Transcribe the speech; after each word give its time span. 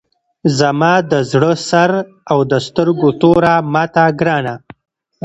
زما 0.59 0.93
د 1.11 1.13
زړه 1.31 1.51
سر 1.69 1.91
او 2.31 2.39
د 2.51 2.53
سترګو 2.67 3.07
توره 3.21 3.53
ماته 3.73 4.05
ګرانه! 4.19 4.55